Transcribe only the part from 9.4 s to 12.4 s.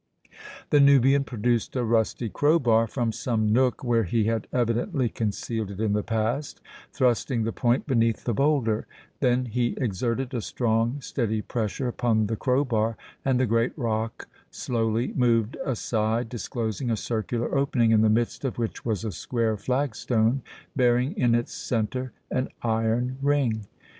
he exerted a strong, steady pressure upon the